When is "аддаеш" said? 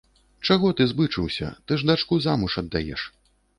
2.65-3.01